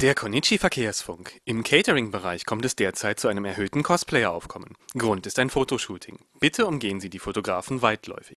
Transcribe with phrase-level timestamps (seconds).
[0.00, 1.42] Der Konichi Verkehrsfunk.
[1.44, 4.74] Im Catering-Bereich kommt es derzeit zu einem erhöhten Cosplayer-Aufkommen.
[4.96, 6.18] Grund ist ein Fotoshooting.
[6.40, 8.34] Bitte umgehen Sie die Fotografen weitläufig.